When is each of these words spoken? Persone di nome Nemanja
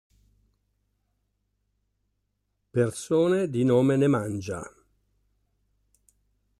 Persone 2.71 3.51
di 3.51 3.63
nome 3.63 3.97
Nemanja 3.97 4.63